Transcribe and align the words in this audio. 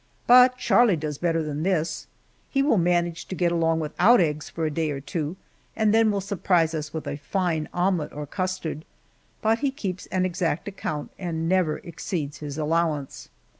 But 0.25 0.57
Charlie 0.57 0.95
does 0.95 1.19
better 1.19 1.43
than 1.43 1.61
this; 1.61 2.07
he 2.49 2.63
will 2.63 2.79
manage 2.79 3.25
to 3.27 3.35
get 3.35 3.51
along 3.51 3.79
without 3.81 4.19
eggs 4.19 4.49
for 4.49 4.65
a 4.65 4.71
day 4.73 4.89
or 4.89 4.99
two, 4.99 5.35
and 5.75 5.93
will 5.93 5.93
then 6.13 6.21
surprise 6.21 6.73
us 6.73 6.91
with 6.91 7.05
a 7.05 7.17
fine 7.17 7.69
omelet 7.71 8.11
or 8.11 8.25
custard. 8.25 8.83
But 9.43 9.59
he 9.59 9.69
keeps 9.69 10.07
an 10.07 10.25
exact 10.25 10.67
account 10.67 11.11
and 11.19 11.47
never 11.47 11.77
exceeds 11.83 12.39
his 12.39 12.57
allowance. 12.57 13.29